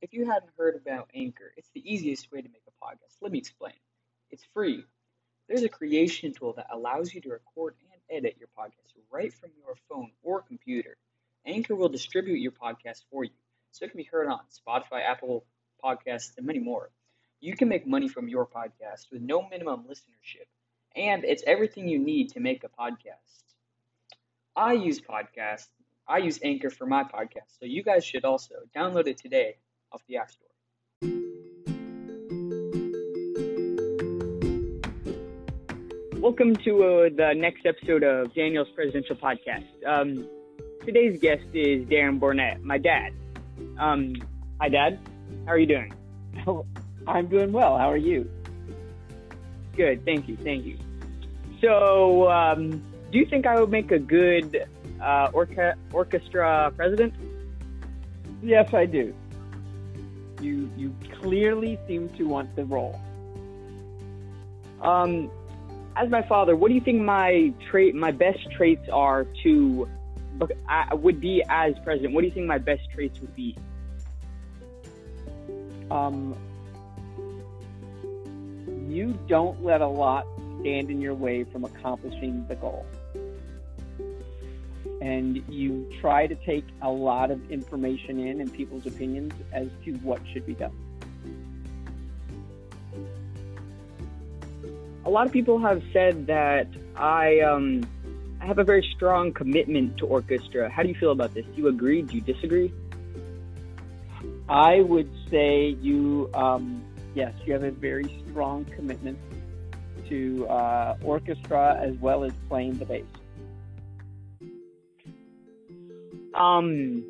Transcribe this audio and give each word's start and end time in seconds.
If 0.00 0.12
you 0.12 0.26
hadn't 0.26 0.52
heard 0.56 0.76
about 0.76 1.10
Anchor, 1.12 1.52
it's 1.56 1.70
the 1.74 1.82
easiest 1.92 2.30
way 2.30 2.40
to 2.40 2.48
make 2.48 2.62
a 2.68 2.84
podcast. 2.84 3.16
Let 3.20 3.32
me 3.32 3.38
explain. 3.38 3.74
It's 4.30 4.44
free. 4.54 4.84
There's 5.48 5.64
a 5.64 5.68
creation 5.68 6.32
tool 6.32 6.52
that 6.52 6.68
allows 6.72 7.12
you 7.12 7.20
to 7.22 7.30
record 7.30 7.74
and 7.90 8.00
edit 8.16 8.36
your 8.38 8.48
podcast 8.56 8.92
right 9.10 9.32
from 9.34 9.50
your 9.58 9.74
phone 9.88 10.12
or 10.22 10.42
computer. 10.42 10.96
Anchor 11.44 11.74
will 11.74 11.88
distribute 11.88 12.38
your 12.38 12.52
podcast 12.52 13.02
for 13.10 13.24
you, 13.24 13.32
so 13.72 13.84
it 13.84 13.90
can 13.90 13.96
be 13.96 14.04
heard 14.04 14.28
on 14.28 14.38
Spotify, 14.52 15.02
Apple 15.04 15.44
Podcasts, 15.84 16.36
and 16.36 16.46
many 16.46 16.60
more. 16.60 16.90
You 17.40 17.56
can 17.56 17.68
make 17.68 17.86
money 17.86 18.08
from 18.08 18.28
your 18.28 18.46
podcast 18.46 19.10
with 19.10 19.22
no 19.22 19.48
minimum 19.48 19.84
listenership, 19.84 20.46
and 20.94 21.24
it's 21.24 21.42
everything 21.44 21.88
you 21.88 21.98
need 21.98 22.30
to 22.34 22.40
make 22.40 22.62
a 22.62 22.68
podcast. 22.68 23.42
I 24.54 24.74
use 24.74 25.00
podcast. 25.00 25.66
I 26.06 26.18
use 26.18 26.38
Anchor 26.44 26.70
for 26.70 26.86
my 26.86 27.02
podcast, 27.02 27.58
so 27.58 27.66
you 27.66 27.82
guys 27.82 28.04
should 28.04 28.24
also 28.24 28.54
download 28.76 29.08
it 29.08 29.18
today 29.18 29.56
off 29.92 30.02
the 30.08 30.16
App 30.16 30.30
Store. 30.30 30.48
Welcome 36.20 36.56
to 36.56 36.82
uh, 36.82 37.08
the 37.16 37.32
next 37.36 37.64
episode 37.64 38.02
of 38.02 38.34
Daniel's 38.34 38.68
Presidential 38.74 39.16
Podcast. 39.16 39.66
Um, 39.86 40.28
today's 40.84 41.20
guest 41.20 41.44
is 41.54 41.86
Darren 41.86 42.18
Burnett, 42.18 42.62
my 42.62 42.76
dad. 42.76 43.12
Um, 43.78 44.14
hi, 44.60 44.68
Dad. 44.68 44.98
How 45.46 45.52
are 45.52 45.58
you 45.58 45.66
doing? 45.66 45.94
I'm 47.06 47.28
doing 47.28 47.52
well. 47.52 47.78
How 47.78 47.90
are 47.90 47.96
you? 47.96 48.30
Good. 49.76 50.04
Thank 50.04 50.28
you. 50.28 50.36
Thank 50.36 50.64
you. 50.64 50.76
So, 51.60 52.28
um, 52.28 52.82
do 53.10 53.18
you 53.18 53.26
think 53.26 53.46
I 53.46 53.58
would 53.58 53.70
make 53.70 53.90
a 53.90 53.98
good 53.98 54.68
uh, 55.00 55.30
orca- 55.32 55.76
orchestra 55.92 56.72
president? 56.76 57.14
Yes, 58.42 58.74
I 58.74 58.86
do. 58.86 59.14
You 60.40 60.70
you 60.76 60.94
clearly 61.20 61.78
seem 61.86 62.08
to 62.10 62.24
want 62.24 62.54
the 62.56 62.64
role. 62.64 63.00
Um, 64.80 65.30
as 65.96 66.08
my 66.10 66.22
father, 66.22 66.54
what 66.54 66.68
do 66.68 66.74
you 66.74 66.80
think 66.80 67.02
my 67.02 67.52
trait, 67.68 67.94
my 67.94 68.12
best 68.12 68.38
traits 68.52 68.88
are 68.88 69.26
to 69.42 69.88
I 70.68 70.94
would 70.94 71.20
be 71.20 71.42
as 71.48 71.74
president? 71.82 72.14
What 72.14 72.20
do 72.20 72.28
you 72.28 72.32
think 72.32 72.46
my 72.46 72.58
best 72.58 72.82
traits 72.94 73.20
would 73.20 73.34
be? 73.34 73.56
Um, 75.90 76.36
you 78.88 79.18
don't 79.26 79.64
let 79.64 79.80
a 79.80 79.86
lot 79.86 80.26
stand 80.60 80.90
in 80.90 81.00
your 81.00 81.14
way 81.14 81.44
from 81.44 81.64
accomplishing 81.64 82.46
the 82.48 82.54
goal. 82.54 82.86
And 85.00 85.42
you 85.48 85.88
try 86.00 86.26
to 86.26 86.34
take 86.34 86.64
a 86.82 86.90
lot 86.90 87.30
of 87.30 87.50
information 87.50 88.18
in 88.18 88.40
and 88.40 88.52
people's 88.52 88.86
opinions 88.86 89.32
as 89.52 89.68
to 89.84 89.92
what 89.98 90.20
should 90.32 90.44
be 90.44 90.54
done. 90.54 90.72
A 95.04 95.10
lot 95.10 95.26
of 95.26 95.32
people 95.32 95.58
have 95.60 95.82
said 95.92 96.26
that 96.26 96.66
I 96.96 97.40
um, 97.40 97.86
I 98.40 98.46
have 98.46 98.58
a 98.58 98.64
very 98.64 98.86
strong 98.94 99.32
commitment 99.32 99.98
to 99.98 100.06
orchestra. 100.06 100.68
How 100.68 100.82
do 100.82 100.88
you 100.88 100.94
feel 100.94 101.12
about 101.12 101.34
this? 101.34 101.46
Do 101.46 101.62
you 101.62 101.68
agree? 101.68 102.02
Do 102.02 102.14
you 102.14 102.20
disagree? 102.20 102.72
I 104.48 104.80
would 104.80 105.10
say 105.30 105.76
you, 105.82 106.30
um, 106.34 106.82
yes, 107.14 107.34
you 107.44 107.52
have 107.52 107.64
a 107.64 107.70
very 107.70 108.22
strong 108.28 108.64
commitment 108.64 109.18
to 110.08 110.46
uh, 110.48 110.96
orchestra 111.02 111.78
as 111.80 111.94
well 111.96 112.24
as 112.24 112.32
playing 112.48 112.78
the 112.78 112.86
bass. 112.86 113.04
Um, 116.38 117.02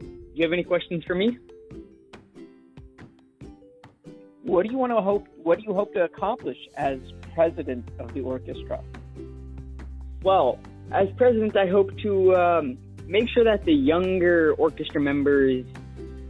do 0.00 0.34
you 0.34 0.42
have 0.42 0.52
any 0.52 0.64
questions 0.64 1.04
for 1.04 1.14
me? 1.14 1.38
What 4.42 4.64
do 4.64 4.72
you 4.72 4.78
want 4.78 4.92
to 4.92 5.00
hope? 5.00 5.28
What 5.42 5.58
do 5.58 5.64
you 5.64 5.74
hope 5.74 5.92
to 5.94 6.04
accomplish 6.04 6.56
as 6.76 6.98
president 7.34 7.88
of 8.00 8.12
the 8.14 8.20
orchestra? 8.22 8.82
Well, 10.22 10.58
as 10.90 11.08
president, 11.16 11.56
I 11.56 11.68
hope 11.68 11.96
to 11.98 12.34
um, 12.34 12.78
make 13.06 13.28
sure 13.28 13.44
that 13.44 13.64
the 13.64 13.74
younger 13.74 14.54
orchestra 14.54 15.00
members 15.00 15.64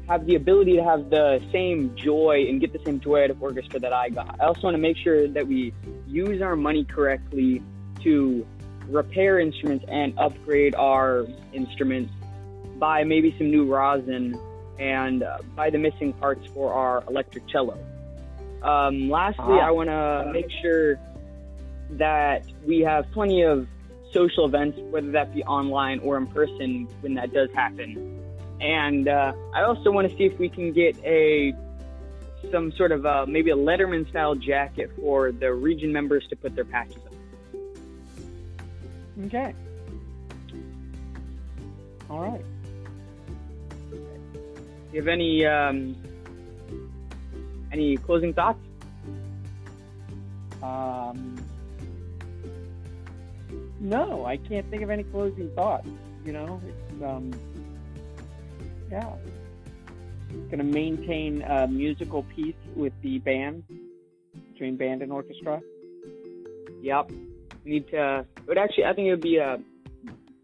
have 0.09 0.27
the 0.27 0.34
ability 0.34 0.77
to 0.77 0.84
have 0.84 1.11
the 1.11 1.41
same 1.53 1.94
joy 1.97 2.47
and 2.49 2.61
get 2.61 2.72
the 2.72 2.81
same 2.84 3.00
joy 3.00 3.25
out 3.25 3.31
of 3.31 3.43
orchestra 3.43 3.78
that 3.81 3.93
I 3.93 4.11
got. 4.11 4.41
I 4.41 4.47
also 4.47 4.62
want 4.62 4.75
to 4.75 4.81
make 4.81 4.97
sure 4.97 5.28
that 5.28 5.47
we 5.47 5.72
use 6.06 6.43
our 6.43 6.56
money 6.56 6.84
correctly 6.84 7.62
to 8.03 8.47
repair 8.88 9.38
instruments 9.38 9.84
and 9.88 10.19
upgrade 10.19 10.75
our 10.75 11.27
instruments, 11.53 12.12
buy 12.78 13.05
maybe 13.05 13.34
some 13.39 13.50
new 13.50 13.66
rosin, 13.66 14.39
and 14.78 15.22
uh, 15.22 15.39
buy 15.56 15.71
the 15.71 15.78
missing 15.78 16.12
parts 16.12 16.47
for 16.55 16.72
our 16.72 17.03
electric 17.09 17.47
cello. 17.49 17.78
Um, 18.62 19.09
lastly, 19.09 19.61
I 19.61 19.71
want 19.71 19.89
to 19.89 20.31
make 20.33 20.50
sure 20.62 20.99
that 21.91 22.44
we 22.67 22.81
have 22.81 23.11
plenty 23.12 23.43
of 23.43 23.67
social 24.12 24.47
events, 24.47 24.78
whether 24.91 25.11
that 25.12 25.34
be 25.34 25.43
online 25.44 26.00
or 26.00 26.17
in 26.17 26.27
person, 26.27 26.88
when 27.00 27.15
that 27.15 27.33
does 27.33 27.50
happen. 27.55 28.22
And 28.61 29.09
uh, 29.09 29.33
I 29.55 29.62
also 29.62 29.91
want 29.91 30.11
to 30.11 30.17
see 30.17 30.25
if 30.25 30.38
we 30.38 30.49
can 30.49 30.72
get 30.72 30.97
a 31.05 31.55
some 32.50 32.72
sort 32.72 32.93
of 32.93 33.05
uh, 33.05 33.27
maybe 33.27 33.50
a 33.50 33.56
Letterman 33.56 34.09
style 34.09 34.34
jacket 34.34 34.91
for 34.97 35.33
the 35.33 35.53
region 35.53 35.93
members 35.93 36.27
to 36.28 36.37
put 36.37 36.55
their 36.55 36.65
patches 36.65 36.97
on. 36.97 39.27
Okay. 39.27 39.55
All 42.09 42.21
right. 42.21 42.44
You 44.98 45.04
have 45.04 45.12
any 45.12 45.47
um, 45.47 45.94
any 47.70 47.97
closing 47.98 48.34
thoughts? 48.34 48.59
Um, 50.60 51.36
no, 53.78 54.26
I 54.26 54.38
can't 54.38 54.69
think 54.69 54.82
of 54.82 54.91
any 54.91 55.04
closing 55.04 55.54
thoughts. 55.54 55.87
You 56.25 56.32
know, 56.32 56.60
it's 56.66 57.04
um, 57.04 57.31
yeah, 58.91 59.12
going 60.50 60.58
to 60.58 60.64
maintain 60.64 61.42
a 61.42 61.69
musical 61.69 62.25
piece 62.34 62.56
with 62.75 62.92
the 63.00 63.20
band 63.20 63.62
between 64.53 64.76
band 64.76 65.03
and 65.03 65.12
orchestra. 65.12 65.62
Yep. 66.82 67.12
We 67.64 67.70
need 67.70 67.88
to. 67.91 68.26
It 68.37 68.48
would 68.48 68.58
actually, 68.58 68.87
I 68.87 68.94
think 68.94 69.06
it 69.06 69.10
would 69.10 69.20
be 69.20 69.37
a 69.37 69.60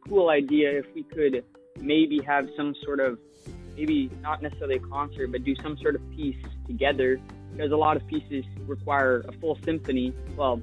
cool 0.08 0.28
idea 0.28 0.78
if 0.78 0.86
we 0.94 1.02
could 1.02 1.44
maybe 1.80 2.20
have 2.24 2.48
some 2.56 2.76
sort 2.84 3.00
of, 3.00 3.18
maybe 3.76 4.10
not 4.20 4.42
necessarily 4.42 4.76
a 4.76 4.80
concert, 4.80 5.32
but 5.32 5.44
do 5.44 5.54
some 5.56 5.76
sort 5.78 5.94
of 5.94 6.10
piece 6.10 6.36
together. 6.66 7.20
Because 7.52 7.70
a 7.70 7.76
lot 7.76 7.96
of 7.96 8.06
pieces 8.06 8.44
require 8.66 9.24
a 9.28 9.32
full 9.32 9.58
symphony. 9.64 10.12
Well, 10.36 10.60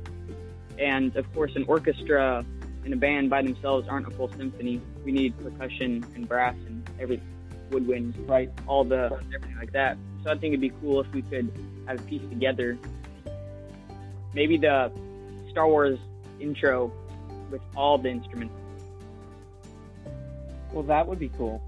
and 0.78 1.16
of 1.16 1.32
course, 1.34 1.56
an 1.56 1.66
orchestra 1.68 2.46
and 2.84 2.94
a 2.94 2.98
band 2.98 3.30
by 3.30 3.42
themselves 3.42 3.88
aren't 3.88 4.08
a 4.08 4.12
full 4.12 4.30
symphony. 4.34 4.82
We 5.06 5.12
need 5.12 5.38
percussion 5.40 6.06
and 6.16 6.28
brass 6.28 6.56
and 6.66 6.90
every 7.00 7.22
woodwind, 7.70 8.16
right? 8.28 8.52
All 8.68 8.84
the 8.84 9.06
everything 9.34 9.58
like 9.58 9.72
that. 9.74 9.98
So 10.24 10.32
I 10.32 10.34
think 10.34 10.54
it'd 10.54 10.62
be 10.62 10.74
cool 10.82 11.00
if 11.00 11.12
we 11.14 11.22
could 11.22 11.52
have 11.88 12.00
a 12.00 12.04
piece 12.04 12.28
together. 12.30 12.78
Maybe 14.34 14.58
the 14.58 14.92
Star 15.50 15.68
Wars 15.68 16.00
intro 16.40 16.92
with 17.50 17.62
all 17.76 17.98
the 17.98 18.10
instruments. 18.10 18.54
Well, 20.72 20.84
that 20.84 21.08
would 21.08 21.20
be 21.20 21.30
cool. 21.30 21.62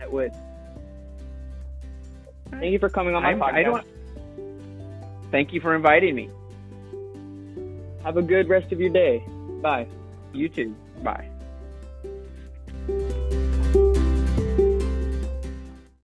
That 0.00 0.10
would. 0.10 0.32
Thank 2.50 2.72
you 2.72 2.80
for 2.80 2.88
coming 2.88 3.14
on 3.14 3.22
my 3.22 3.30
I'm, 3.30 3.38
podcast. 3.38 3.54
I 3.54 3.62
don't. 3.62 3.86
Thank 5.30 5.52
you 5.52 5.60
for 5.60 5.76
inviting 5.76 6.16
me. 6.16 6.30
Have 8.02 8.16
a 8.16 8.22
good 8.22 8.48
rest 8.48 8.72
of 8.72 8.80
your 8.80 8.90
day. 8.90 9.22
Bye. 9.62 9.86
You 10.32 10.48
too. 10.48 10.74
Bye. 11.04 11.29